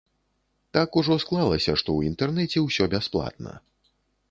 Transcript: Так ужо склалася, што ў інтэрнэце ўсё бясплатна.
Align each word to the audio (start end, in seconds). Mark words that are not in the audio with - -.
Так 0.77 0.97
ужо 1.01 1.17
склалася, 1.25 1.75
што 1.83 1.83
ў 1.97 2.13
інтэрнэце 2.13 2.59
ўсё 2.67 2.91
бясплатна. 2.97 3.53